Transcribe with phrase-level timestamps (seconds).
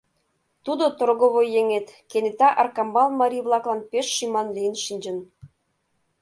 [0.65, 5.17] Тудо— торговой еҥет, кенета Аркамбал марий-влаклан пеш шӱман лийын шинчын.